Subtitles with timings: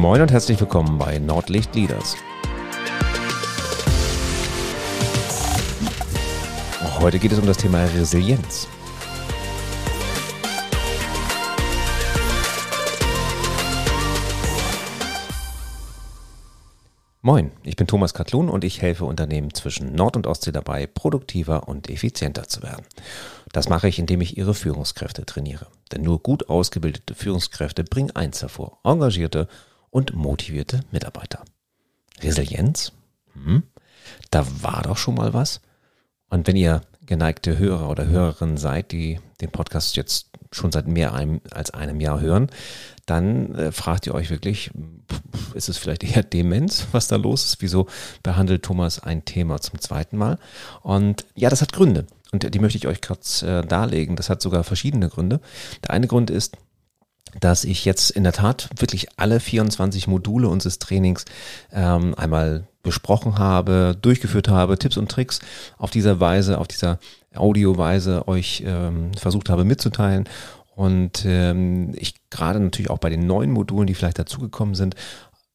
[0.00, 2.16] Moin und herzlich willkommen bei Nordlicht Leaders.
[7.00, 8.66] Heute geht es um das Thema Resilienz.
[17.20, 21.68] Moin, ich bin Thomas Katlun und ich helfe Unternehmen zwischen Nord- und Ostsee dabei, produktiver
[21.68, 22.86] und effizienter zu werden.
[23.52, 25.66] Das mache ich, indem ich ihre Führungskräfte trainiere.
[25.92, 29.46] Denn nur gut ausgebildete Führungskräfte bringen eins hervor, engagierte
[29.90, 31.44] und motivierte Mitarbeiter.
[32.22, 32.92] Resilienz?
[33.32, 33.62] Hm,
[34.30, 35.60] da war doch schon mal was.
[36.28, 41.12] Und wenn ihr geneigte Hörer oder Hörerin seid, die den Podcast jetzt schon seit mehr
[41.50, 42.50] als einem Jahr hören,
[43.06, 44.70] dann äh, fragt ihr euch wirklich,
[45.54, 47.62] ist es vielleicht eher Demenz, was da los ist?
[47.62, 47.86] Wieso
[48.22, 50.38] behandelt Thomas ein Thema zum zweiten Mal?
[50.82, 52.06] Und ja, das hat Gründe.
[52.32, 54.14] Und die möchte ich euch kurz äh, darlegen.
[54.14, 55.40] Das hat sogar verschiedene Gründe.
[55.82, 56.56] Der eine Grund ist,
[57.38, 61.24] dass ich jetzt in der Tat wirklich alle 24 Module unseres Trainings
[61.72, 65.40] ähm, einmal besprochen habe, durchgeführt habe, Tipps und Tricks
[65.76, 66.98] auf dieser Weise, auf dieser
[67.34, 70.28] Audioweise euch ähm, versucht habe mitzuteilen
[70.74, 74.94] und ähm, ich gerade natürlich auch bei den neuen Modulen, die vielleicht dazugekommen sind,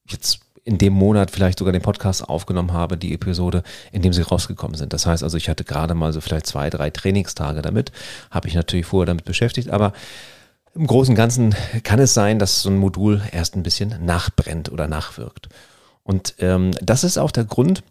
[0.08, 4.22] jetzt in dem Monat vielleicht sogar den Podcast aufgenommen habe, die Episode, in dem sie
[4.22, 4.92] rausgekommen sind.
[4.92, 7.92] Das heißt also, ich hatte gerade mal so vielleicht zwei, drei Trainingstage damit,
[8.30, 9.92] habe ich natürlich vorher damit beschäftigt, aber
[10.76, 14.70] im Großen und Ganzen kann es sein, dass so ein Modul erst ein bisschen nachbrennt
[14.70, 15.48] oder nachwirkt.
[16.02, 17.82] Und ähm, das ist auch der Grund,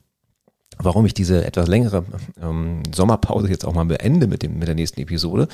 [0.78, 2.06] warum ich diese etwas längere
[2.42, 5.48] ähm, Sommerpause jetzt auch mal beende mit, dem, mit der nächsten Episode.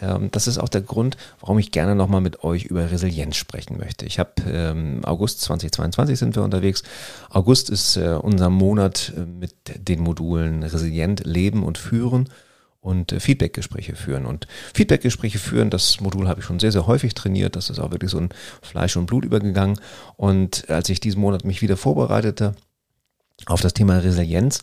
[0.00, 3.78] Ähm, das ist auch der Grund, warum ich gerne nochmal mit euch über Resilienz sprechen
[3.78, 4.06] möchte.
[4.06, 6.82] Ich habe ähm, August 2022 sind wir unterwegs.
[7.30, 9.54] August ist äh, unser Monat äh, mit
[9.88, 12.28] den Modulen Resilient leben und führen
[12.80, 14.26] und äh, Feedbackgespräche führen.
[14.26, 17.56] Und Feedbackgespräche führen, das Modul habe ich schon sehr, sehr häufig trainiert.
[17.56, 18.30] Das ist auch wirklich so ein
[18.62, 19.78] Fleisch und Blut übergegangen.
[20.16, 22.54] Und als ich diesen Monat mich wieder vorbereitete,
[23.46, 24.62] auf das Thema Resilienz.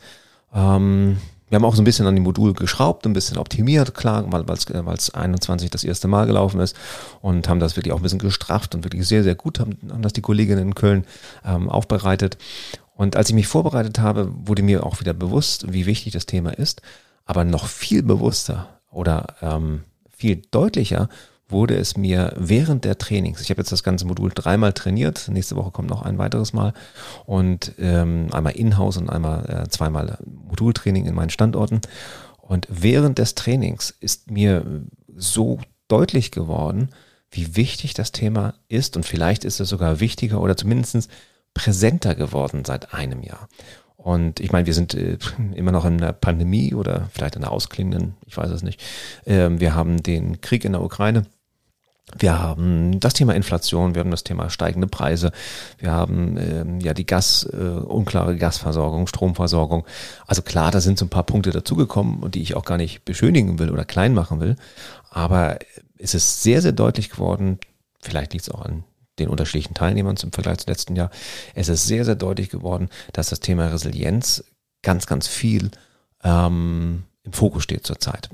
[0.54, 1.18] Ähm,
[1.50, 4.96] wir haben auch so ein bisschen an die Module geschraubt, ein bisschen optimiert, klar, weil
[4.96, 6.76] es 21 das erste Mal gelaufen ist
[7.22, 10.02] und haben das wirklich auch ein bisschen gestrafft und wirklich sehr, sehr gut haben, haben
[10.02, 11.06] das die Kolleginnen in Köln
[11.46, 12.38] ähm, aufbereitet.
[12.96, 16.52] Und als ich mich vorbereitet habe, wurde mir auch wieder bewusst, wie wichtig das Thema
[16.52, 16.82] ist,
[17.28, 21.10] aber noch viel bewusster oder ähm, viel deutlicher
[21.50, 25.56] wurde es mir während der Trainings, ich habe jetzt das ganze Modul dreimal trainiert, nächste
[25.56, 26.74] Woche kommt noch ein weiteres Mal
[27.26, 31.82] und ähm, einmal in-house und einmal äh, zweimal Modultraining in meinen Standorten.
[32.42, 34.84] Und während des Trainings ist mir
[35.16, 36.90] so deutlich geworden,
[37.30, 41.10] wie wichtig das Thema ist und vielleicht ist es sogar wichtiger oder zumindest
[41.54, 43.48] präsenter geworden seit einem Jahr.
[44.08, 45.18] Und ich meine, wir sind äh,
[45.54, 48.82] immer noch in der Pandemie oder vielleicht in der ausklingenden, ich weiß es nicht.
[49.26, 51.26] Ähm, wir haben den Krieg in der Ukraine.
[52.18, 55.34] Wir haben das Thema Inflation, wir haben das Thema steigende Preise,
[55.78, 59.84] wir haben ähm, ja die Gas, äh, unklare Gasversorgung, Stromversorgung.
[60.26, 63.04] Also klar, da sind so ein paar Punkte dazugekommen und die ich auch gar nicht
[63.04, 64.56] beschönigen will oder klein machen will.
[65.10, 65.60] Aber
[65.98, 67.60] es ist sehr, sehr deutlich geworden,
[68.00, 68.86] vielleicht liegt es auch an
[69.20, 71.10] den unterschiedlichen Teilnehmern zum Vergleich zum letzten Jahr.
[71.56, 74.44] Es ist sehr, sehr deutlich geworden, dass das Thema Resilienz
[74.82, 75.72] ganz, ganz viel
[76.24, 78.30] ähm, im Fokus steht zurzeit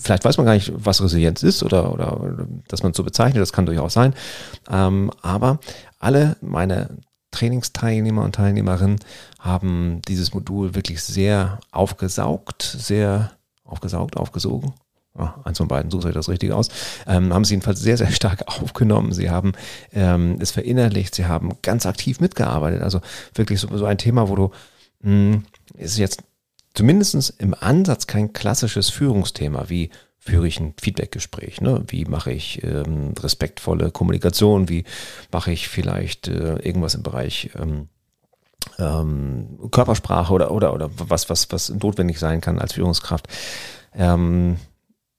[0.00, 3.40] vielleicht weiß man gar nicht, was Resilienz ist oder, oder dass man es so bezeichnet,
[3.40, 4.14] das kann durchaus sein.
[4.70, 5.58] Ähm, aber
[5.98, 6.98] alle meine
[7.30, 9.00] Trainingsteilnehmer und Teilnehmerinnen
[9.40, 13.32] haben dieses Modul wirklich sehr aufgesaugt, sehr
[13.64, 14.74] aufgesaugt, aufgesogen.
[15.16, 16.68] Ja, eins von beiden, sucht euch das richtig aus.
[17.06, 19.12] Ähm, haben sie jedenfalls sehr, sehr stark aufgenommen.
[19.12, 19.52] Sie haben
[19.92, 22.82] ähm, es verinnerlicht, sie haben ganz aktiv mitgearbeitet.
[22.82, 23.00] Also
[23.34, 24.50] wirklich so, so ein Thema, wo du,
[25.02, 25.44] mh, hm,
[25.76, 26.22] ist jetzt
[26.74, 31.84] zumindest im Ansatz kein klassisches Führungsthema, wie führe ich ein Feedbackgespräch, ne?
[31.86, 34.84] wie mache ich ähm, respektvolle Kommunikation, wie
[35.30, 37.88] mache ich vielleicht äh, irgendwas im Bereich ähm,
[38.78, 43.28] ähm, Körpersprache oder, oder, oder was, was, was notwendig sein kann als Führungskraft.
[43.94, 44.56] Ähm,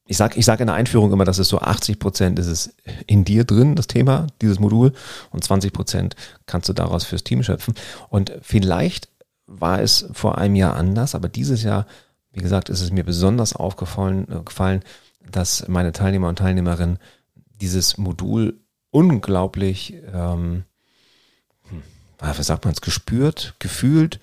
[0.08, 2.76] ich sage ich sag in der Einführung immer, dass es so 80 Prozent ist es
[3.08, 4.94] in dir drin, das Thema, dieses Modul,
[5.32, 6.16] und 20 Prozent
[6.46, 7.74] kannst du daraus fürs Team schöpfen.
[8.10, 9.10] Und vielleicht
[9.48, 11.88] war es vor einem Jahr anders, aber dieses Jahr,
[12.32, 14.84] wie gesagt, ist es mir besonders aufgefallen, äh, gefallen,
[15.32, 17.00] dass meine Teilnehmer und Teilnehmerinnen
[17.60, 18.60] dieses Modul
[18.92, 20.66] unglaublich, ähm,
[21.70, 21.82] hm,
[22.20, 24.20] was sagt man es, gespürt, gefühlt,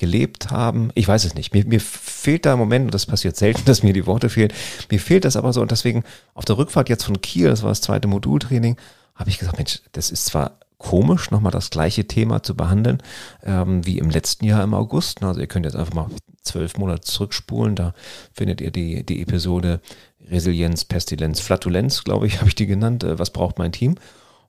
[0.00, 0.90] gelebt haben.
[0.94, 1.54] Ich weiß es nicht.
[1.54, 4.52] Mir, mir fehlt da im Moment, und das passiert selten, dass mir die Worte fehlen,
[4.90, 5.60] mir fehlt das aber so.
[5.60, 6.02] Und deswegen
[6.34, 8.76] auf der Rückfahrt jetzt von Kiel, das war das zweite Modultraining,
[9.14, 13.02] habe ich gesagt, Mensch, das ist zwar komisch, nochmal das gleiche Thema zu behandeln
[13.44, 15.22] ähm, wie im letzten Jahr im August.
[15.22, 16.08] Also ihr könnt jetzt einfach mal
[16.42, 17.76] zwölf Monate zurückspulen.
[17.76, 17.92] Da
[18.32, 19.82] findet ihr die, die Episode
[20.30, 23.04] Resilienz, Pestilenz, Flatulenz, glaube ich, habe ich die genannt.
[23.04, 23.96] Äh, was braucht mein Team?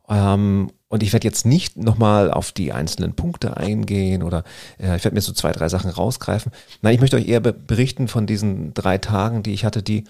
[0.08, 4.44] Ähm, und ich werde jetzt nicht nochmal auf die einzelnen Punkte eingehen oder
[4.78, 6.52] äh, ich werde mir so zwei, drei Sachen rausgreifen.
[6.82, 10.04] Nein, ich möchte euch eher berichten von diesen drei Tagen, die ich hatte, die,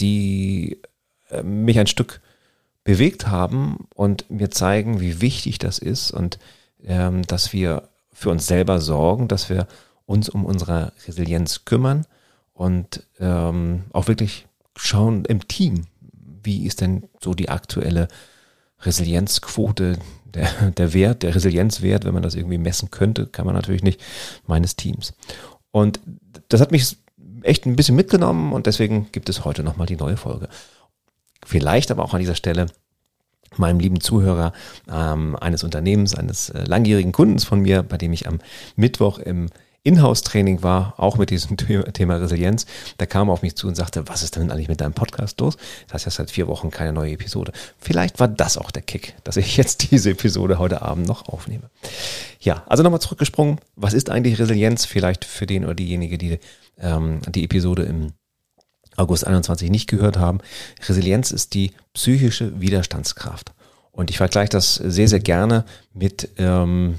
[0.00, 0.80] die
[1.28, 2.22] äh, mich ein Stück
[2.82, 6.38] bewegt haben und mir zeigen, wie wichtig das ist und
[6.82, 9.68] ähm, dass wir für uns selber sorgen, dass wir
[10.06, 12.06] uns um unsere Resilienz kümmern
[12.54, 14.46] und ähm, auch wirklich
[14.76, 15.88] schauen im Team,
[16.42, 18.08] wie ist denn so die aktuelle
[18.82, 23.82] Resilienzquote, der, der Wert, der Resilienzwert, wenn man das irgendwie messen könnte, kann man natürlich
[23.82, 24.00] nicht,
[24.46, 25.14] meines Teams.
[25.70, 26.00] Und
[26.48, 26.96] das hat mich
[27.42, 30.48] echt ein bisschen mitgenommen und deswegen gibt es heute nochmal die neue Folge.
[31.44, 32.66] Vielleicht aber auch an dieser Stelle
[33.56, 34.52] meinem lieben Zuhörer
[34.90, 38.38] ähm, eines Unternehmens, eines äh, langjährigen Kundens von mir, bei dem ich am
[38.76, 39.48] Mittwoch im
[39.84, 42.66] Inhouse-Training war, auch mit diesem Thema Resilienz.
[42.98, 45.40] Da kam er auf mich zu und sagte, was ist denn eigentlich mit deinem Podcast
[45.40, 45.56] los?
[45.86, 47.52] Das heißt ja seit vier Wochen keine neue Episode.
[47.78, 51.70] Vielleicht war das auch der Kick, dass ich jetzt diese Episode heute Abend noch aufnehme.
[52.40, 53.58] Ja, also nochmal zurückgesprungen.
[53.76, 54.84] Was ist eigentlich Resilienz?
[54.84, 56.38] Vielleicht für den oder diejenige, die
[56.78, 58.12] ähm, die Episode im
[58.96, 60.38] August 21 nicht gehört haben.
[60.86, 63.52] Resilienz ist die psychische Widerstandskraft.
[63.90, 66.98] Und ich vergleiche das sehr, sehr gerne mit ähm,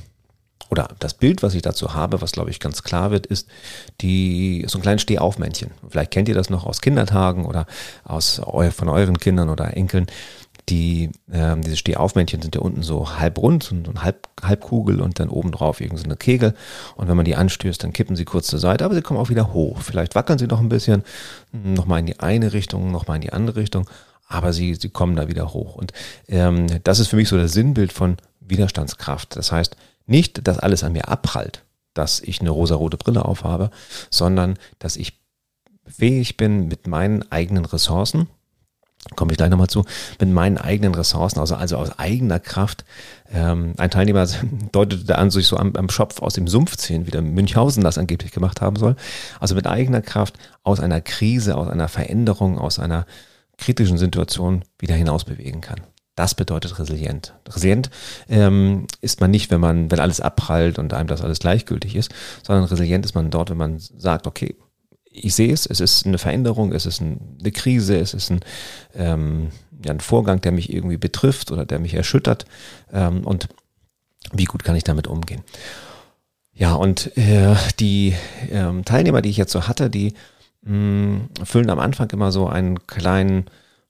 [0.74, 3.48] oder das Bild, was ich dazu habe, was glaube ich ganz klar wird, ist
[4.02, 5.70] die so ein kleines Stehaufmännchen.
[5.88, 7.68] Vielleicht kennt ihr das noch aus Kindertagen oder
[8.04, 8.42] aus
[8.72, 10.08] von euren Kindern oder Enkeln.
[10.70, 15.20] Die ähm, diese Stehaufmännchen sind ja unten so halb rund und so halb Halbkugel und
[15.20, 16.56] dann oben drauf irgendeine Kegel.
[16.96, 19.30] Und wenn man die anstößt, dann kippen sie kurz zur Seite, aber sie kommen auch
[19.30, 19.82] wieder hoch.
[19.82, 21.04] Vielleicht wackeln sie noch ein bisschen,
[21.52, 23.88] nochmal in die eine Richtung, nochmal in die andere Richtung,
[24.28, 25.76] aber sie, sie kommen da wieder hoch.
[25.76, 25.94] Und
[26.30, 29.36] ähm, das ist für mich so das Sinnbild von Widerstandskraft.
[29.36, 31.64] Das heißt, nicht, dass alles an mir abprallt,
[31.94, 33.70] dass ich eine rosarote Brille aufhabe,
[34.10, 35.20] sondern dass ich
[35.86, 38.28] fähig bin, mit meinen eigenen Ressourcen,
[39.16, 39.86] komme ich gleich nochmal zu,
[40.20, 42.86] mit meinen eigenen Ressourcen, also, also aus eigener Kraft.
[43.32, 44.26] Ähm, ein Teilnehmer
[44.72, 47.98] deutete an, sich so am, am Schopf aus dem Sumpf ziehen, wie der Münchhausen das
[47.98, 48.96] angeblich gemacht haben soll.
[49.40, 53.06] Also mit eigener Kraft aus einer Krise, aus einer Veränderung, aus einer
[53.58, 55.82] kritischen Situation wieder hinaus bewegen kann.
[56.16, 57.34] Das bedeutet resilient.
[57.50, 57.90] Resilient
[58.30, 62.14] ähm, ist man nicht, wenn man, wenn alles abprallt und einem das alles gleichgültig ist,
[62.44, 64.56] sondern resilient ist man dort, wenn man sagt, okay,
[65.14, 68.42] ich sehe es, es ist eine Veränderung, es ist eine Krise, es ist ein,
[68.96, 69.50] ähm,
[69.84, 72.46] ja, ein Vorgang, der mich irgendwie betrifft oder der mich erschüttert
[72.92, 73.48] ähm, und
[74.32, 75.44] wie gut kann ich damit umgehen.
[76.54, 78.16] Ja, und äh, die
[78.52, 80.14] ähm, Teilnehmer, die ich jetzt so hatte, die
[80.62, 83.46] mh, mm, füllen am Anfang immer so einen kleinen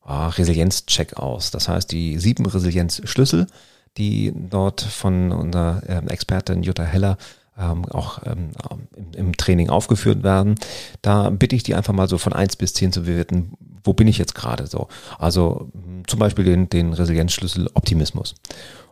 [0.05, 1.51] oh, Resilienzcheck aus.
[1.51, 3.47] Das heißt, die sieben Resilienzschlüssel,
[3.97, 7.17] die dort von unserer ähm, Expertin Jutta Heller
[7.57, 8.51] ähm, auch ähm,
[8.95, 10.55] im, im, Training aufgeführt werden.
[11.01, 13.53] Da bitte ich die einfach mal so von eins bis zehn zu bewerten,
[13.83, 14.87] wo bin ich jetzt gerade so.
[15.19, 18.35] Also hm, zum Beispiel den, den Resilienzschlüssel Optimismus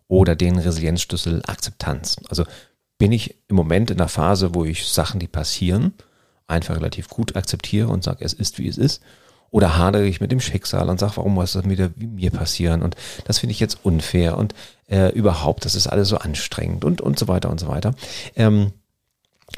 [0.08, 2.18] oder den Resilienzschlüssel Akzeptanz.
[2.30, 2.44] Also
[2.98, 5.94] bin ich im Moment in der Phase, wo ich Sachen, die passieren,
[6.48, 9.02] einfach relativ gut akzeptiere und sage, es ist, wie es ist.
[9.52, 12.82] Oder hadere ich mit dem Schicksal und sage, warum muss das wieder wie mir passieren?
[12.82, 12.96] Und
[13.26, 14.56] das finde ich jetzt unfair und
[14.90, 17.94] äh, überhaupt, das ist alles so anstrengend und, und so weiter und so weiter.
[18.36, 18.72] Ähm,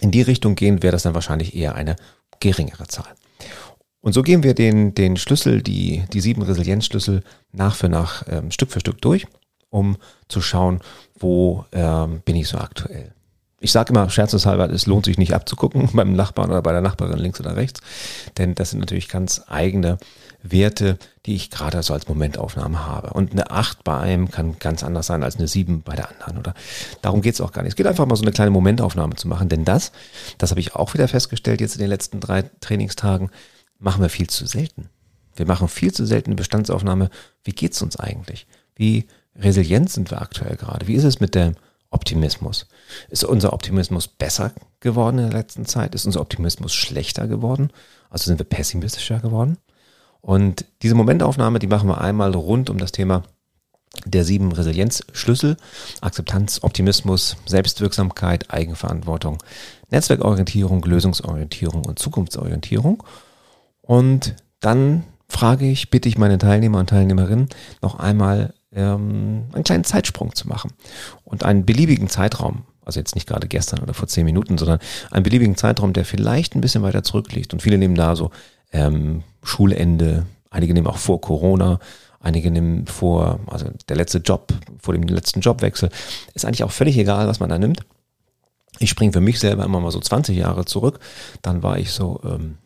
[0.01, 1.95] in die Richtung gehen wäre das dann wahrscheinlich eher eine
[2.39, 3.13] geringere Zahl.
[4.01, 8.51] Und so gehen wir den, den Schlüssel, die, die sieben Resilienzschlüssel nach für nach ähm,
[8.51, 9.27] Stück für Stück durch,
[9.69, 9.97] um
[10.27, 10.81] zu schauen,
[11.17, 13.13] wo ähm, bin ich so aktuell
[13.63, 17.17] ich sage immer scherzeshalber, es lohnt sich nicht abzugucken beim Nachbarn oder bei der Nachbarin
[17.17, 17.79] links oder rechts,
[18.38, 19.98] denn das sind natürlich ganz eigene
[20.43, 23.12] Werte, die ich gerade so als Momentaufnahme habe.
[23.13, 26.38] Und eine 8 bei einem kann ganz anders sein als eine 7 bei der anderen.
[26.38, 26.53] Oder
[27.01, 27.72] darum geht es auch gar nicht.
[27.72, 29.93] Es geht einfach mal so eine kleine Momentaufnahme zu machen, denn das,
[30.38, 33.29] das habe ich auch wieder festgestellt jetzt in den letzten drei Trainingstagen,
[33.79, 34.89] machen wir viel zu selten.
[35.36, 37.10] Wir machen viel zu selten eine Bestandsaufnahme.
[37.46, 38.46] Wie geht's uns eigentlich?
[38.75, 40.88] Wie resilient sind wir aktuell gerade?
[40.88, 41.53] Wie ist es mit der
[41.93, 42.67] Optimismus.
[43.09, 45.95] Ist unser Optimismus besser geworden in der letzten Zeit?
[45.95, 47.71] Ist unser Optimismus schlechter geworden?
[48.09, 49.57] Also sind wir pessimistischer geworden?
[50.21, 53.23] Und diese Momentaufnahme, die machen wir einmal rund um das Thema
[54.05, 55.57] der sieben Resilienzschlüssel.
[56.01, 59.38] Akzeptanz, Optimismus, Selbstwirksamkeit, Eigenverantwortung,
[59.89, 63.03] Netzwerkorientierung, Lösungsorientierung und Zukunftsorientierung.
[63.81, 67.50] Und dann frage ich, bitte ich meine Teilnehmer und Teilnehmerinnen
[67.81, 70.72] noch einmal ähm, einen kleinen Zeitsprung zu machen
[71.24, 74.80] und einen beliebigen Zeitraum, also jetzt nicht gerade gestern oder vor zehn Minuten, sondern
[75.12, 77.53] einen beliebigen Zeitraum, der vielleicht ein bisschen weiter zurückliegt.
[77.53, 78.32] Und viele nehmen da so
[78.72, 81.80] ähm, Schulende, einige nehmen auch vor Corona,
[82.20, 85.89] einige nehmen vor, also der letzte Job, vor dem letzten Jobwechsel.
[86.34, 87.82] Ist eigentlich auch völlig egal, was man da nimmt.
[88.80, 91.00] Ich springe für mich selber immer mal so 20 Jahre zurück.
[91.42, 92.58] Dann war ich so, ähm,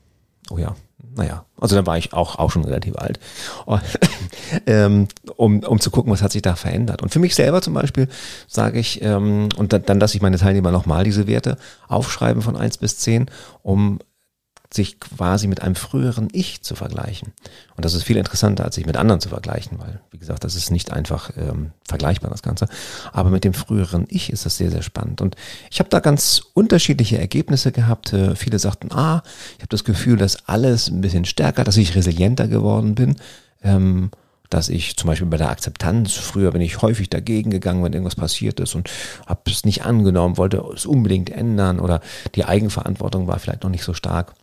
[0.50, 0.76] oh ja,
[1.16, 3.20] naja, also dann war ich auch, auch schon relativ alt.
[4.66, 7.02] ähm, um, um zu gucken, was hat sich da verändert.
[7.02, 8.08] Und für mich selber zum Beispiel
[8.48, 12.56] sage ich, ähm, und dann, dann lasse ich meine Teilnehmer nochmal diese Werte aufschreiben von
[12.56, 13.30] eins bis zehn,
[13.64, 14.00] um
[14.74, 17.34] sich quasi mit einem früheren Ich zu vergleichen.
[17.76, 20.56] Und das ist viel interessanter, als sich mit anderen zu vergleichen, weil, wie gesagt, das
[20.56, 22.68] ist nicht einfach ähm, vergleichbar, das Ganze.
[23.14, 25.22] Aber mit dem früheren Ich ist das sehr, sehr spannend.
[25.22, 25.36] Und
[25.72, 28.12] ich habe da ganz unterschiedliche Ergebnisse gehabt.
[28.12, 29.24] Äh, viele sagten, ah,
[29.56, 33.16] ich habe das Gefühl, dass alles ein bisschen stärker, dass ich resilienter geworden bin.
[33.64, 34.12] Ähm,
[34.50, 38.16] dass ich zum Beispiel bei der Akzeptanz, früher bin ich häufig dagegen gegangen, wenn irgendwas
[38.16, 38.90] passiert ist und
[39.26, 42.00] habe es nicht angenommen, wollte es unbedingt ändern oder
[42.36, 44.36] die Eigenverantwortung war vielleicht noch nicht so stark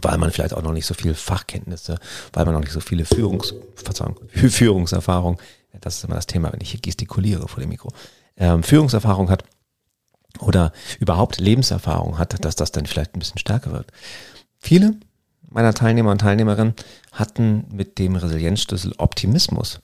[0.00, 1.98] weil man vielleicht auch noch nicht so viel Fachkenntnisse,
[2.32, 5.38] weil man noch nicht so viele Führungs, Verzeihung, Führungserfahrung,
[5.80, 7.90] das ist immer das Thema, wenn ich hier gestikuliere vor dem Mikro,
[8.36, 9.44] ähm, Führungserfahrung hat
[10.38, 13.90] oder überhaupt Lebenserfahrung hat, dass das dann vielleicht ein bisschen stärker wird.
[14.58, 14.94] Viele
[15.48, 16.74] meiner Teilnehmer und Teilnehmerinnen
[17.12, 19.80] hatten mit dem Resilienzschlüssel Optimismus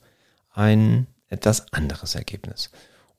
[0.53, 2.71] ein etwas anderes Ergebnis.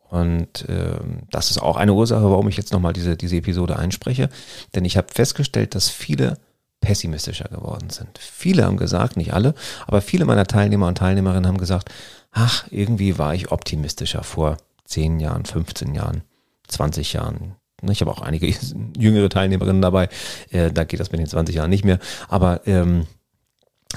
[0.08, 0.98] Und äh,
[1.30, 4.28] das ist auch eine Ursache, warum ich jetzt nochmal diese, diese Episode einspreche.
[4.74, 6.38] Denn ich habe festgestellt, dass viele
[6.80, 8.18] pessimistischer geworden sind.
[8.18, 9.54] Viele haben gesagt, nicht alle,
[9.86, 11.90] aber viele meiner Teilnehmer und Teilnehmerinnen haben gesagt,
[12.32, 14.56] ach, irgendwie war ich optimistischer vor
[14.86, 16.22] 10 Jahren, 15 Jahren,
[16.68, 17.56] 20 Jahren.
[17.88, 18.46] Ich habe auch einige
[18.96, 20.08] jüngere Teilnehmerinnen dabei,
[20.50, 23.06] äh, da geht das mit den 20 Jahren nicht mehr, aber ähm,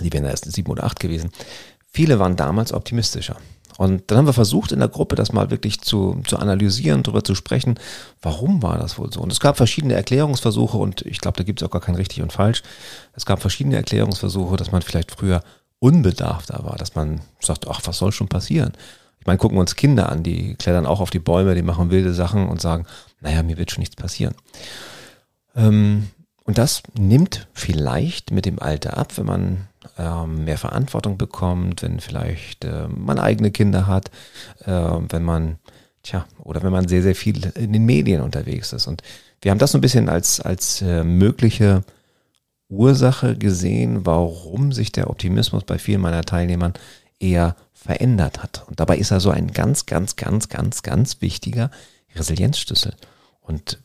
[0.01, 1.31] die wären erst sieben oder acht gewesen.
[1.91, 3.37] Viele waren damals optimistischer.
[3.77, 7.23] Und dann haben wir versucht, in der Gruppe das mal wirklich zu, zu analysieren, darüber
[7.23, 7.79] zu sprechen,
[8.21, 9.21] warum war das wohl so.
[9.21, 12.21] Und es gab verschiedene Erklärungsversuche und ich glaube, da gibt es auch gar kein richtig
[12.21, 12.61] und falsch.
[13.13, 15.41] Es gab verschiedene Erklärungsversuche, dass man vielleicht früher
[15.79, 18.73] unbedarfter war, dass man sagt, ach, was soll schon passieren?
[19.19, 21.91] Ich meine, gucken wir uns Kinder an, die klettern auch auf die Bäume, die machen
[21.91, 22.85] wilde Sachen und sagen,
[23.21, 24.35] naja, mir wird schon nichts passieren.
[25.55, 26.09] Ähm,
[26.45, 31.99] und das nimmt vielleicht mit dem Alter ab, wenn man ähm, mehr Verantwortung bekommt, wenn
[31.99, 34.11] vielleicht äh, man eigene Kinder hat,
[34.65, 35.57] äh, wenn man,
[36.03, 38.87] tja, oder wenn man sehr, sehr viel in den Medien unterwegs ist.
[38.87, 39.03] Und
[39.41, 41.83] wir haben das so ein bisschen als, als äh, mögliche
[42.69, 46.73] Ursache gesehen, warum sich der Optimismus bei vielen meiner Teilnehmern
[47.19, 48.65] eher verändert hat.
[48.67, 51.71] Und dabei ist er so ein ganz, ganz, ganz, ganz, ganz wichtiger
[52.15, 52.95] Resilienzschlüssel.
[53.41, 53.79] Und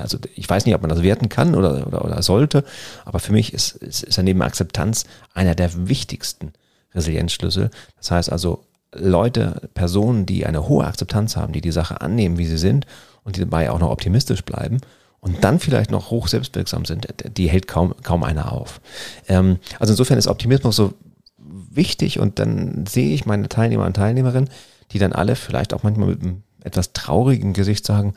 [0.00, 2.64] also ich weiß nicht, ob man das werten kann oder, oder, oder sollte,
[3.04, 5.04] aber für mich ist, ist, ist er neben Akzeptanz
[5.34, 6.52] einer der wichtigsten
[6.94, 7.70] Resilienzschlüssel.
[7.98, 8.64] Das heißt also,
[8.94, 12.86] Leute, Personen, die eine hohe Akzeptanz haben, die die Sache annehmen, wie sie sind
[13.24, 14.80] und die dabei auch noch optimistisch bleiben
[15.20, 18.80] und dann vielleicht noch hoch selbstwirksam sind, die hält kaum, kaum einer auf.
[19.26, 20.94] Ähm, also insofern ist Optimismus so
[21.38, 24.50] wichtig und dann sehe ich meine Teilnehmer und Teilnehmerinnen,
[24.92, 28.14] die dann alle vielleicht auch manchmal mit einem etwas traurigen Gesicht sagen,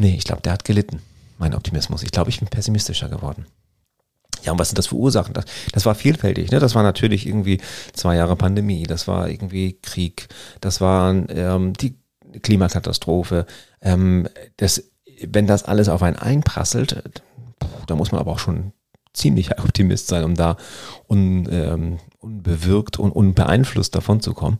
[0.00, 1.00] Nee, ich glaube, der hat gelitten,
[1.38, 2.02] mein Optimismus.
[2.02, 3.46] Ich glaube, ich bin pessimistischer geworden.
[4.42, 5.34] Ja, und was sind das für Ursachen?
[5.34, 6.50] Das, das war vielfältig.
[6.50, 6.58] Ne?
[6.58, 7.60] Das war natürlich irgendwie
[7.92, 10.28] zwei Jahre Pandemie, das war irgendwie Krieg,
[10.62, 11.98] das war ähm, die
[12.42, 13.44] Klimakatastrophe.
[13.82, 14.26] Ähm,
[14.56, 14.84] das,
[15.22, 17.02] wenn das alles auf einen einprasselt,
[17.86, 18.72] da muss man aber auch schon
[19.12, 20.56] ziemlich Optimist sein, um da
[21.08, 24.56] un, ähm, unbewirkt und unbeeinflusst davon zu kommen.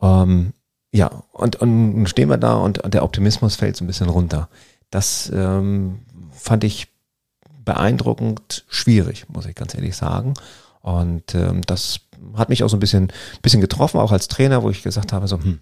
[0.00, 0.52] Ähm,
[0.94, 4.48] ja, und, und stehen wir da und, und der Optimismus fällt so ein bisschen runter.
[4.90, 5.98] Das ähm,
[6.30, 6.86] fand ich
[7.64, 10.34] beeindruckend schwierig, muss ich ganz ehrlich sagen.
[10.82, 11.98] Und ähm, das
[12.36, 15.26] hat mich auch so ein bisschen, bisschen getroffen, auch als Trainer, wo ich gesagt habe,
[15.26, 15.58] so, hm,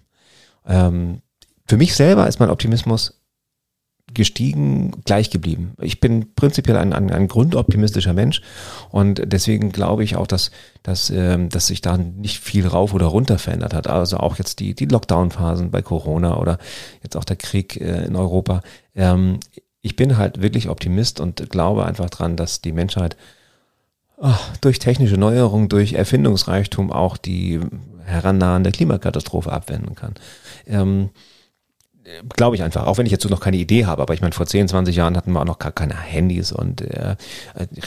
[0.67, 1.21] ähm,
[1.65, 3.19] für mich selber ist mein Optimismus
[4.13, 5.73] gestiegen, gleich geblieben.
[5.81, 8.41] Ich bin prinzipiell ein, ein, ein grundoptimistischer Mensch
[8.89, 10.51] und deswegen glaube ich auch, dass,
[10.83, 13.87] dass, ähm, dass sich da nicht viel rauf oder runter verändert hat.
[13.87, 16.57] Also auch jetzt die, die Lockdown-Phasen bei Corona oder
[17.01, 18.61] jetzt auch der Krieg äh, in Europa.
[18.95, 19.39] Ähm,
[19.81, 23.17] ich bin halt wirklich Optimist und glaube einfach dran, dass die Menschheit
[24.17, 27.59] oh, durch technische Neuerungen, durch Erfindungsreichtum auch die
[28.05, 30.15] herannahende Klimakatastrophe abwenden kann.
[30.67, 31.09] Ähm,
[32.35, 34.45] glaube ich einfach, auch wenn ich jetzt noch keine Idee habe, aber ich meine, vor
[34.45, 37.15] 10, 20 Jahren hatten wir auch noch gar keine Handys und äh,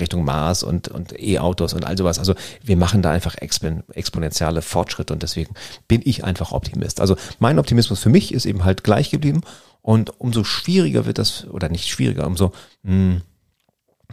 [0.01, 2.19] Richtung Mars und, und E-Autos und all sowas.
[2.19, 5.55] Also wir machen da einfach expon exponentielle Fortschritte und deswegen
[5.87, 7.01] bin ich einfach Optimist.
[7.01, 9.43] Also mein Optimismus für mich ist eben halt gleich geblieben
[9.83, 13.21] und umso schwieriger wird das, oder nicht schwieriger, umso, mh,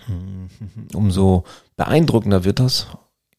[0.05, 0.49] hm,
[0.93, 1.45] umso
[1.77, 2.87] beeindruckender wird das,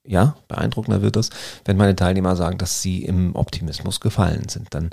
[0.07, 1.31] ja, beeindruckender wird das,
[1.65, 4.73] wenn meine Teilnehmer sagen, dass sie im Optimismus gefallen sind.
[4.75, 4.91] Dann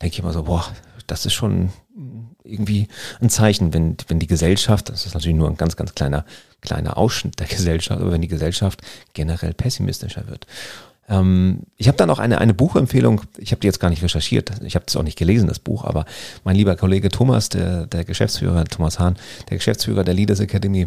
[0.00, 0.64] denke ich immer so, boah,
[1.06, 1.70] das ist schon
[2.44, 2.88] irgendwie
[3.20, 6.24] ein Zeichen, wenn, wenn die Gesellschaft, das ist natürlich nur ein ganz, ganz kleiner,
[6.60, 8.82] kleiner Ausschnitt der Gesellschaft, aber wenn die Gesellschaft
[9.12, 10.46] generell pessimistischer wird.
[11.08, 14.52] Ähm, ich habe dann auch eine, eine Buchempfehlung, ich habe die jetzt gar nicht recherchiert,
[14.62, 16.04] ich habe es auch nicht gelesen, das Buch, aber
[16.44, 19.16] mein lieber Kollege Thomas, der, der Geschäftsführer, Thomas Hahn,
[19.50, 20.86] der Geschäftsführer der Leaders Academy,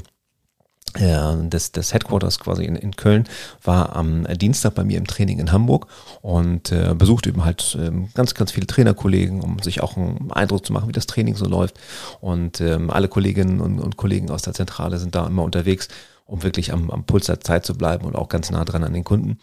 [0.96, 3.26] des, des Headquarters quasi in, in Köln,
[3.64, 5.88] war am Dienstag bei mir im Training in Hamburg
[6.22, 10.66] und äh, besuchte eben halt ähm, ganz, ganz viele Trainerkollegen, um sich auch einen Eindruck
[10.66, 11.76] zu machen, wie das Training so läuft.
[12.20, 15.88] Und ähm, alle Kolleginnen und, und Kollegen aus der Zentrale sind da immer unterwegs,
[16.26, 18.94] um wirklich am, am Puls der Zeit zu bleiben und auch ganz nah dran an
[18.94, 19.38] den Kunden.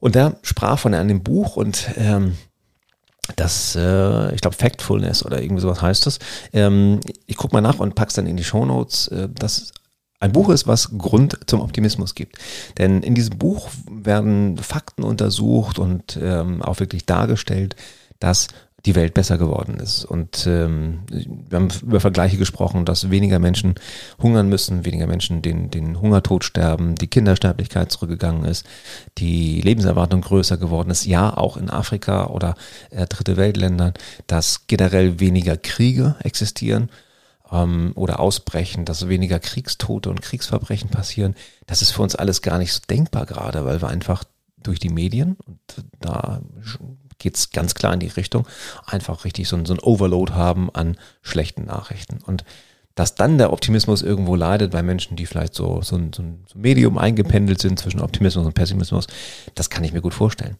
[0.00, 2.36] Und da sprach von einem Buch und ähm,
[3.36, 6.18] das, äh, ich glaube, Factfulness oder irgendwie sowas heißt das.
[6.52, 9.08] Ähm, ich gucke mal nach und pack's dann in die Shownotes.
[9.08, 9.72] Äh, das
[10.20, 12.38] ein Buch ist, was Grund zum Optimismus gibt.
[12.78, 17.76] Denn in diesem Buch werden Fakten untersucht und ähm, auch wirklich dargestellt,
[18.18, 18.48] dass
[18.86, 20.04] die Welt besser geworden ist.
[20.04, 23.74] Und ähm, wir haben über Vergleiche gesprochen, dass weniger Menschen
[24.22, 28.66] hungern müssen, weniger Menschen den, den Hungertod sterben, die Kindersterblichkeit zurückgegangen ist,
[29.18, 32.54] die Lebenserwartung größer geworden ist, ja auch in Afrika oder
[32.90, 33.94] äh, dritte Weltländern,
[34.28, 36.88] dass generell weniger Kriege existieren
[37.52, 41.34] ähm, oder ausbrechen, dass weniger Kriegstote und Kriegsverbrechen passieren.
[41.66, 44.24] Das ist für uns alles gar nicht so denkbar gerade, weil wir einfach
[44.62, 45.58] durch die Medien, und
[46.00, 46.40] da
[47.18, 48.46] geht's ganz klar in die Richtung,
[48.86, 52.18] einfach richtig so ein, so ein Overload haben an schlechten Nachrichten.
[52.24, 52.44] Und
[52.94, 56.44] dass dann der Optimismus irgendwo leidet bei Menschen, die vielleicht so, so, ein, so ein
[56.54, 59.06] Medium eingependelt sind zwischen Optimismus und Pessimismus,
[59.54, 60.56] das kann ich mir gut vorstellen.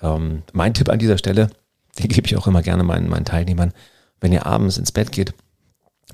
[0.00, 1.50] Ähm, mein Tipp an dieser Stelle,
[1.98, 3.72] den gebe ich auch immer gerne meinen, meinen Teilnehmern,
[4.20, 5.34] wenn ihr abends ins Bett geht,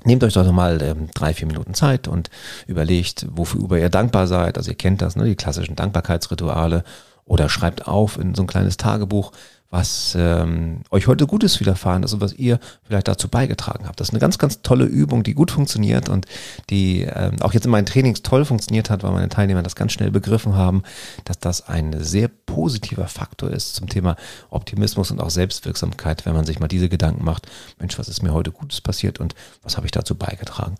[0.03, 2.29] Nehmt euch doch mal ähm, drei, vier Minuten Zeit und
[2.67, 4.57] überlegt, wofür ihr dankbar seid.
[4.57, 6.83] Also ihr kennt das, ne, die klassischen Dankbarkeitsrituale.
[7.25, 9.31] Oder schreibt auf in so ein kleines Tagebuch,
[9.73, 13.99] was ähm, euch heute Gutes widerfahren ist und was ihr vielleicht dazu beigetragen habt.
[13.99, 16.27] Das ist eine ganz, ganz tolle Übung, die gut funktioniert und
[16.69, 19.93] die ähm, auch jetzt in meinen Trainings toll funktioniert hat, weil meine Teilnehmer das ganz
[19.93, 20.83] schnell begriffen haben,
[21.25, 24.15] dass das ein sehr positiver Faktor ist zum Thema
[24.51, 27.47] Optimismus und auch Selbstwirksamkeit, wenn man sich mal diese Gedanken macht,
[27.79, 30.75] Mensch, was ist mir heute Gutes passiert und was habe ich dazu beigetragen.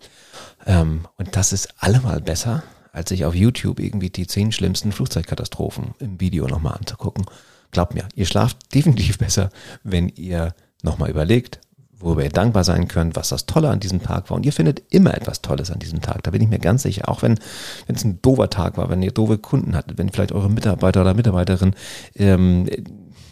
[0.66, 2.62] Ähm, und das ist allemal besser,
[2.94, 7.26] als sich auf YouTube irgendwie die zehn schlimmsten Flugzeugkatastrophen im Video nochmal anzugucken
[7.74, 9.50] glaubt mir, ihr schlaft definitiv besser,
[9.82, 11.60] wenn ihr nochmal überlegt,
[11.98, 14.36] worüber ihr dankbar sein könnt, was das Tolle an diesem Tag war.
[14.36, 16.22] Und ihr findet immer etwas Tolles an diesem Tag.
[16.22, 17.08] Da bin ich mir ganz sicher.
[17.08, 17.38] Auch wenn
[17.86, 21.02] wenn es ein doofer Tag war, wenn ihr doofe Kunden hattet, wenn vielleicht eure Mitarbeiter
[21.02, 21.74] oder Mitarbeiterin
[22.14, 22.68] ähm,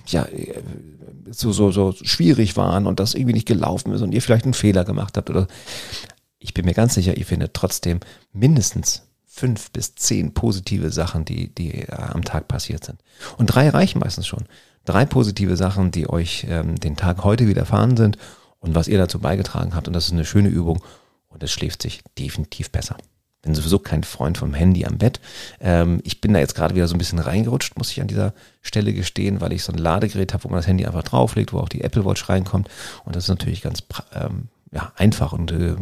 [0.07, 0.27] ja
[1.31, 4.55] so, so, so schwierig waren und das irgendwie nicht gelaufen ist und ihr vielleicht einen
[4.55, 5.46] Fehler gemacht habt oder
[6.38, 8.01] ich bin mir ganz sicher, ihr findet trotzdem
[8.33, 9.03] mindestens
[9.35, 13.01] fünf bis zehn positive Sachen, die, die äh, am Tag passiert sind.
[13.38, 14.45] Und drei reichen meistens schon.
[14.85, 18.18] Drei positive Sachen, die euch ähm, den Tag heute widerfahren sind
[18.61, 19.88] und was ihr dazu beigetragen habt.
[19.88, 20.83] Und das ist eine schöne Übung
[21.29, 22.99] und es schläft sich definitiv besser.
[23.40, 25.18] Bin sowieso kein Freund vom Handy am Bett.
[25.61, 28.35] Ähm, ich bin da jetzt gerade wieder so ein bisschen reingerutscht, muss ich an dieser
[28.61, 31.59] Stelle gestehen, weil ich so ein Ladegerät habe, wo man das Handy einfach drauflegt, wo
[31.59, 32.68] auch die Apple Watch reinkommt.
[33.05, 33.83] Und das ist natürlich ganz
[34.14, 35.75] ähm, ja, einfach und äh,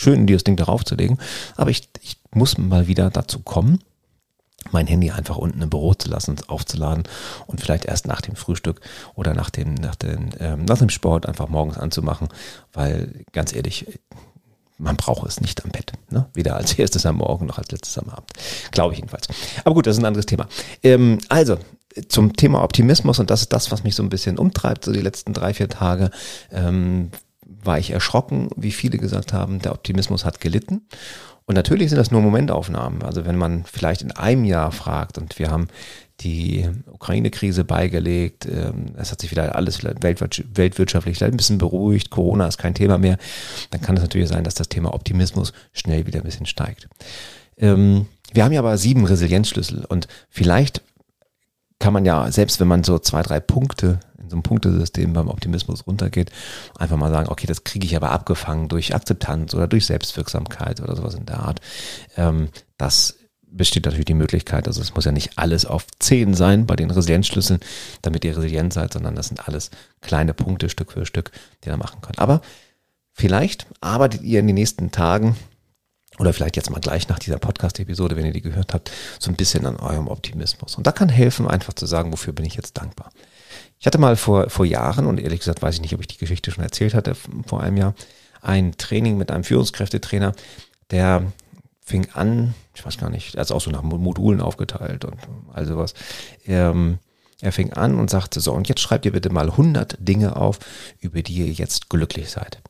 [0.00, 1.18] schön, dir das Ding darauf zu legen.
[1.56, 3.80] Aber ich, ich muss mal wieder dazu kommen,
[4.72, 7.04] mein Handy einfach unten im Büro zu lassen, aufzuladen
[7.46, 8.80] und vielleicht erst nach dem Frühstück
[9.14, 12.28] oder nach dem, nach, den, ähm, nach dem Sport einfach morgens anzumachen,
[12.72, 13.86] weil ganz ehrlich,
[14.76, 15.92] man braucht es nicht am Bett.
[16.10, 16.26] Ne?
[16.34, 18.30] Weder als erstes am Morgen noch als letztes am Abend.
[18.70, 19.28] Glaube ich jedenfalls.
[19.64, 20.46] Aber gut, das ist ein anderes Thema.
[20.82, 21.58] Ähm, also,
[22.08, 25.00] zum Thema Optimismus und das ist das, was mich so ein bisschen umtreibt, so die
[25.00, 26.10] letzten drei, vier Tage.
[26.52, 27.10] Ähm,
[27.62, 30.82] war ich erschrocken, wie viele gesagt haben, der Optimismus hat gelitten.
[31.46, 33.02] Und natürlich sind das nur Momentaufnahmen.
[33.02, 35.66] Also wenn man vielleicht in einem Jahr fragt und wir haben
[36.20, 42.58] die Ukraine-Krise beigelegt, ähm, es hat sich wieder alles weltwirtschaftlich ein bisschen beruhigt, Corona ist
[42.58, 43.18] kein Thema mehr,
[43.70, 46.88] dann kann es natürlich sein, dass das Thema Optimismus schnell wieder ein bisschen steigt.
[47.56, 50.82] Ähm, wir haben ja aber sieben Resilienzschlüssel und vielleicht
[51.78, 53.98] kann man ja, selbst wenn man so zwei, drei Punkte
[54.30, 56.30] so ein Punktesystem beim Optimismus runtergeht,
[56.78, 60.96] einfach mal sagen, okay, das kriege ich aber abgefangen durch Akzeptanz oder durch Selbstwirksamkeit oder
[60.96, 61.60] sowas in der Art.
[62.16, 63.16] Ähm, das
[63.52, 66.90] besteht natürlich die Möglichkeit, also es muss ja nicht alles auf 10 sein bei den
[66.90, 67.60] Resilienzschlüsseln,
[68.02, 71.32] damit ihr resilient seid, sondern das sind alles kleine Punkte Stück für Stück,
[71.64, 72.20] die ihr machen könnt.
[72.20, 72.40] Aber
[73.12, 75.36] vielleicht arbeitet ihr in den nächsten Tagen
[76.18, 79.36] oder vielleicht jetzt mal gleich nach dieser Podcast-Episode, wenn ihr die gehört habt, so ein
[79.36, 80.76] bisschen an eurem Optimismus.
[80.76, 83.10] Und da kann helfen, einfach zu sagen, wofür bin ich jetzt dankbar.
[83.78, 86.18] Ich hatte mal vor, vor Jahren, und ehrlich gesagt weiß ich nicht, ob ich die
[86.18, 87.14] Geschichte schon erzählt hatte,
[87.46, 87.94] vor einem Jahr,
[88.42, 90.32] ein Training mit einem Führungskräftetrainer,
[90.90, 91.32] der
[91.80, 95.18] fing an, ich weiß gar nicht, er ist auch so nach Modulen aufgeteilt und
[95.52, 95.94] all sowas.
[96.46, 96.98] Ähm,
[97.40, 100.58] er fing an und sagte so, und jetzt schreibt ihr bitte mal 100 Dinge auf,
[101.00, 102.60] über die ihr jetzt glücklich seid.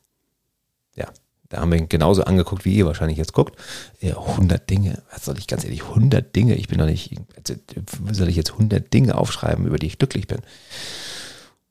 [1.51, 3.61] Da haben wir ihn genauso angeguckt, wie ihr wahrscheinlich jetzt guckt.
[4.01, 7.15] Ja, 100 Dinge, was soll ich ganz ehrlich, 100 Dinge, ich bin doch nicht,
[8.11, 10.39] soll ich jetzt 100 Dinge aufschreiben, über die ich glücklich bin?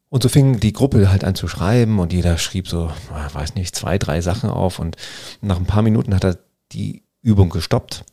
[0.09, 2.91] Und so fing die Gruppe halt an zu schreiben und jeder schrieb so,
[3.33, 4.97] weiß nicht, zwei, drei Sachen auf und
[5.41, 6.37] nach ein paar Minuten hat er
[6.71, 8.03] die Übung gestoppt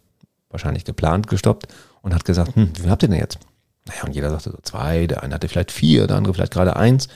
[0.56, 1.68] wahrscheinlich geplant gestoppt
[2.02, 3.38] und hat gesagt, hm, wie habt ihr denn jetzt?
[3.86, 6.76] Naja, und jeder sagte so zwei, der eine hatte vielleicht vier, der andere vielleicht gerade
[6.76, 7.08] eins.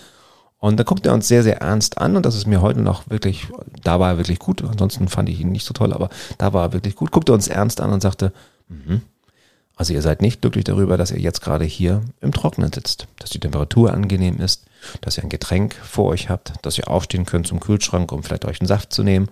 [0.61, 3.09] Und da guckt er uns sehr, sehr ernst an und das ist mir heute noch
[3.09, 3.49] wirklich,
[3.83, 6.67] da war er wirklich gut, ansonsten fand ich ihn nicht so toll, aber da war
[6.67, 8.31] er wirklich gut, guckte uns ernst an und sagte,
[8.69, 9.01] mhm,
[9.75, 13.31] also ihr seid nicht glücklich darüber, dass ihr jetzt gerade hier im Trockenen sitzt, dass
[13.31, 14.67] die Temperatur angenehm ist,
[15.01, 18.45] dass ihr ein Getränk vor euch habt, dass ihr aufstehen könnt zum Kühlschrank, um vielleicht
[18.45, 19.31] euch einen Saft zu nehmen,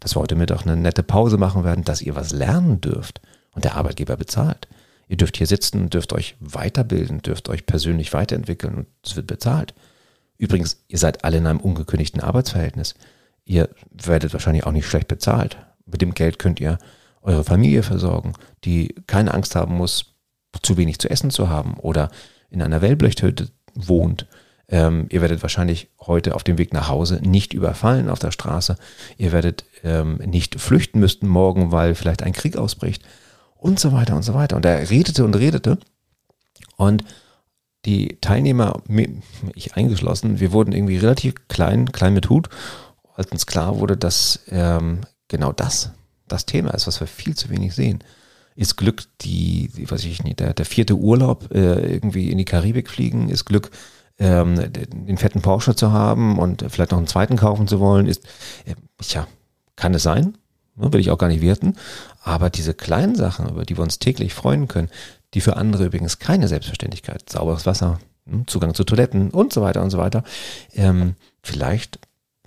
[0.00, 3.64] dass wir heute Mittag eine nette Pause machen werden, dass ihr was lernen dürft und
[3.64, 4.68] der Arbeitgeber bezahlt.
[5.08, 9.72] Ihr dürft hier sitzen, dürft euch weiterbilden, dürft euch persönlich weiterentwickeln und es wird bezahlt.
[10.38, 12.94] Übrigens, ihr seid alle in einem ungekündigten Arbeitsverhältnis.
[13.44, 15.58] Ihr werdet wahrscheinlich auch nicht schlecht bezahlt.
[15.86, 16.78] Mit dem Geld könnt ihr
[17.22, 20.14] eure Familie versorgen, die keine Angst haben muss,
[20.62, 22.10] zu wenig zu essen zu haben oder
[22.50, 24.26] in einer Wellblechhütte wohnt.
[24.68, 28.76] Ähm, ihr werdet wahrscheinlich heute auf dem Weg nach Hause nicht überfallen auf der Straße.
[29.16, 33.04] Ihr werdet ähm, nicht flüchten müssten morgen, weil vielleicht ein Krieg ausbricht
[33.56, 34.56] und so weiter und so weiter.
[34.56, 35.78] Und er redete und redete.
[36.76, 37.04] Und
[37.86, 38.82] die Teilnehmer,
[39.54, 42.48] ich eingeschlossen, wir wurden irgendwie relativ klein, klein mit Hut,
[43.14, 45.92] als uns klar wurde, dass ähm, genau das
[46.28, 48.02] das Thema ist, was wir viel zu wenig sehen.
[48.56, 52.90] Ist Glück die, weiß ich nicht, der, der vierte Urlaub äh, irgendwie in die Karibik
[52.90, 53.28] fliegen?
[53.28, 53.70] Ist Glück
[54.18, 58.06] ähm, den fetten Porsche zu haben und vielleicht noch einen zweiten kaufen zu wollen?
[58.06, 58.24] Ist,
[58.64, 58.74] äh,
[59.10, 59.28] ja,
[59.76, 60.36] kann es sein?
[60.76, 61.76] Ne, will ich auch gar nicht werten.
[62.22, 64.90] Aber diese kleinen Sachen, über die wir uns täglich freuen können,
[65.34, 69.82] die für andere übrigens keine Selbstverständlichkeit, sauberes Wasser, hm, Zugang zu Toiletten und so weiter
[69.82, 70.22] und so weiter,
[70.74, 71.98] ähm, vielleicht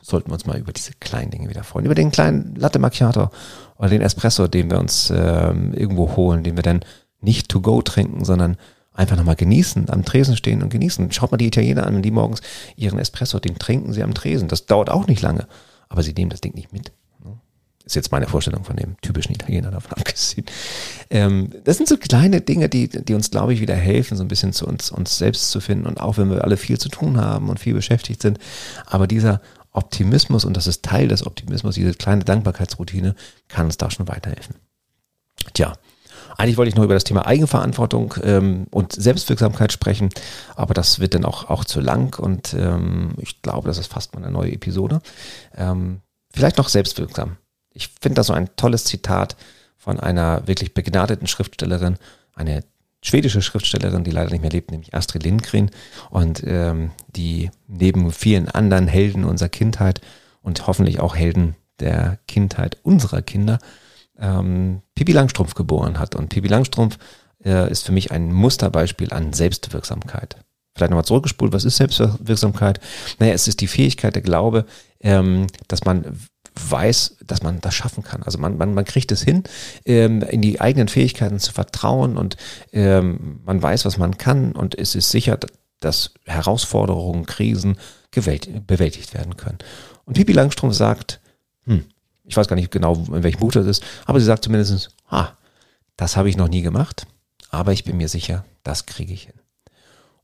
[0.01, 1.85] sollten wir uns mal über diese kleinen Dinge wieder freuen.
[1.85, 3.29] Über den kleinen Latte Macchiato
[3.77, 6.81] oder den Espresso, den wir uns ähm, irgendwo holen, den wir dann
[7.21, 8.57] nicht to go trinken, sondern
[8.93, 11.11] einfach nochmal genießen, am Tresen stehen und genießen.
[11.11, 12.41] Schaut mal die Italiener an, wenn die morgens
[12.75, 14.47] ihren Espresso, den trinken sie am Tresen.
[14.47, 15.47] Das dauert auch nicht lange,
[15.87, 16.91] aber sie nehmen das Ding nicht mit.
[17.89, 20.45] Ist jetzt meine Vorstellung von dem typischen Italiener davon abgesehen.
[21.09, 24.27] Ähm, das sind so kleine Dinge, die, die uns, glaube ich, wieder helfen, so ein
[24.27, 25.87] bisschen zu uns, uns selbst zu finden.
[25.87, 28.37] Und auch wenn wir alle viel zu tun haben und viel beschäftigt sind.
[28.85, 33.15] Aber dieser Optimismus, und das ist Teil des Optimismus, diese kleine Dankbarkeitsroutine,
[33.47, 34.57] kann uns da schon weiterhelfen.
[35.53, 35.73] Tja,
[36.37, 40.09] eigentlich wollte ich nur über das Thema Eigenverantwortung ähm, und Selbstwirksamkeit sprechen,
[40.55, 44.13] aber das wird dann auch, auch zu lang und ähm, ich glaube, das ist fast
[44.13, 45.01] mal eine neue Episode.
[45.57, 47.37] Ähm, vielleicht noch selbstwirksam.
[47.73, 49.35] Ich finde da so ein tolles Zitat
[49.77, 51.97] von einer wirklich begnadeten Schriftstellerin,
[52.33, 52.63] eine
[53.01, 55.71] schwedische Schriftstellerin, die leider nicht mehr lebt, nämlich Astrid Lindgren
[56.09, 60.01] und ähm, die neben vielen anderen Helden unserer Kindheit
[60.41, 63.59] und hoffentlich auch Helden der Kindheit unserer Kinder
[64.19, 66.15] ähm, Pippi Langstrumpf geboren hat.
[66.15, 66.97] Und Pippi Langstrumpf
[67.43, 70.37] äh, ist für mich ein Musterbeispiel an Selbstwirksamkeit.
[70.75, 72.79] Vielleicht nochmal zurückgespult, was ist Selbstwirksamkeit?
[73.19, 74.65] Naja, es ist die Fähigkeit, der Glaube,
[75.01, 76.19] ähm, dass man
[76.67, 78.23] weiß, dass man das schaffen kann.
[78.23, 79.43] Also man, man, man kriegt es hin,
[79.85, 82.37] ähm, in die eigenen Fähigkeiten zu vertrauen und
[82.71, 85.39] ähm, man weiß, was man kann und es ist sicher,
[85.79, 87.77] dass Herausforderungen, Krisen
[88.11, 89.59] bewältigt werden können.
[90.05, 91.21] Und Pipi Langstrumpf sagt,
[91.65, 91.85] hm,
[92.25, 95.29] ich weiß gar nicht genau, in welchem Buch das ist, aber sie sagt zumindest, ah,
[95.95, 97.05] das habe ich noch nie gemacht,
[97.49, 99.39] aber ich bin mir sicher, das kriege ich hin.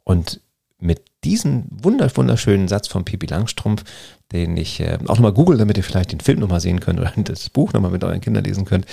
[0.03, 0.41] Und
[0.79, 3.83] mit diesem wunderschönen Satz von Pipi Langstrumpf,
[4.31, 7.11] den ich äh, auch nochmal google, damit ihr vielleicht den Film nochmal sehen könnt oder
[7.17, 8.85] das Buch nochmal mit euren Kindern lesen könnt,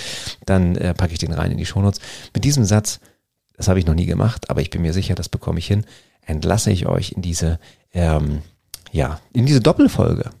[0.45, 2.01] dann äh, packe ich den rein in die Shownotes.
[2.33, 2.99] Mit diesem Satz,
[3.55, 5.85] das habe ich noch nie gemacht, aber ich bin mir sicher, das bekomme ich hin,
[6.25, 7.59] entlasse ich euch in diese,
[7.93, 8.41] ähm,
[8.91, 10.31] ja, in diese Doppelfolge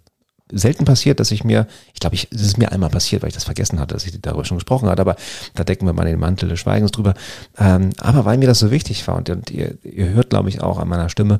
[0.53, 3.33] selten passiert, dass ich mir, ich glaube, ich, es ist mir einmal passiert, weil ich
[3.33, 5.15] das vergessen hatte, dass ich darüber schon gesprochen hatte, aber
[5.55, 7.13] da decken wir mal den Mantel des Schweigens drüber.
[7.57, 10.61] Ähm, aber weil mir das so wichtig war und, und ihr, ihr hört, glaube ich,
[10.61, 11.39] auch an meiner Stimme,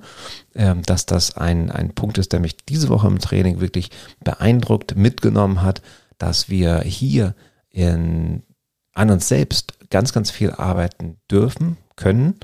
[0.55, 3.89] ähm, dass das ein, ein Punkt ist, der mich diese Woche im Training wirklich
[4.23, 5.81] beeindruckt, mitgenommen hat,
[6.17, 7.35] dass wir hier
[7.69, 8.43] in,
[8.93, 12.35] an uns selbst ganz, ganz viel arbeiten dürfen, können,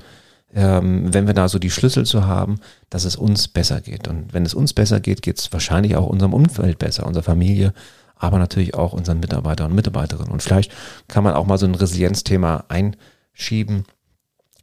[0.54, 4.08] ähm, wenn wir da so die Schlüssel zu haben, dass es uns besser geht.
[4.08, 7.72] Und wenn es uns besser geht, geht es wahrscheinlich auch unserem Umfeld besser, unserer Familie,
[8.16, 10.32] aber natürlich auch unseren Mitarbeitern und Mitarbeiterinnen.
[10.32, 10.72] Und vielleicht
[11.08, 13.84] kann man auch mal so ein Resilienzthema einschieben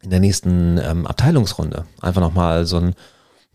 [0.01, 1.85] in der nächsten ähm, Abteilungsrunde.
[2.01, 2.93] Einfach nochmal so ein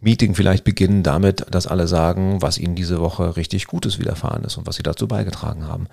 [0.01, 4.57] Meeting vielleicht beginnen damit, dass alle sagen, was ihnen diese Woche richtig Gutes widerfahren ist
[4.57, 5.87] und was sie dazu beigetragen haben.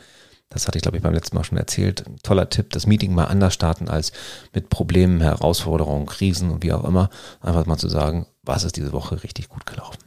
[0.49, 2.03] Das hatte ich, glaube ich, beim letzten Mal schon erzählt.
[2.23, 4.11] Toller Tipp, das Meeting mal anders starten als
[4.53, 7.09] mit Problemen, Herausforderungen, Krisen und wie auch immer.
[7.41, 9.99] Einfach mal zu sagen, was ist diese Woche richtig gut gelaufen.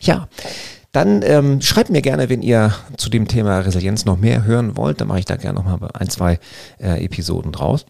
[0.00, 0.28] Ja,
[0.92, 5.00] dann ähm, schreibt mir gerne, wenn ihr zu dem Thema Resilienz noch mehr hören wollt.
[5.00, 6.38] Dann mache ich da gerne noch mal ein, zwei
[6.78, 7.86] äh, Episoden draus.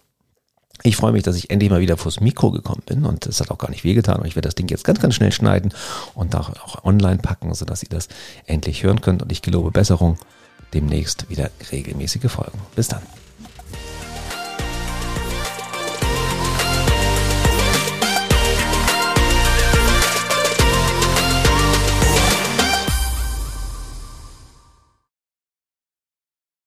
[0.85, 3.51] Ich freue mich, dass ich endlich mal wieder vors Mikro gekommen bin und es hat
[3.51, 4.25] auch gar nicht wehgetan.
[4.25, 5.73] Ich werde das Ding jetzt ganz, ganz schnell schneiden
[6.15, 8.09] und auch online packen, sodass ihr das
[8.47, 9.23] endlich hören könnt.
[9.23, 10.19] Und ich gelobe Besserung
[10.75, 12.59] demnächst wieder regelmäßige Folgen.
[12.75, 13.03] Bis dann.